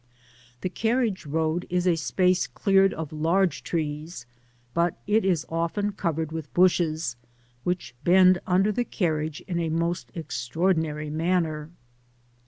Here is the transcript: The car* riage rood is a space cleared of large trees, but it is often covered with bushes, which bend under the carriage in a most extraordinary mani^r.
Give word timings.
The 0.61 0.69
car* 0.69 0.95
riage 1.03 1.31
rood 1.31 1.67
is 1.69 1.85
a 1.85 1.95
space 1.95 2.47
cleared 2.47 2.91
of 2.91 3.13
large 3.13 3.61
trees, 3.61 4.25
but 4.73 4.97
it 5.05 5.23
is 5.23 5.45
often 5.47 5.91
covered 5.91 6.31
with 6.31 6.51
bushes, 6.55 7.15
which 7.63 7.93
bend 8.03 8.39
under 8.47 8.71
the 8.71 8.83
carriage 8.83 9.41
in 9.41 9.59
a 9.59 9.69
most 9.69 10.11
extraordinary 10.15 11.11
mani^r. 11.11 11.69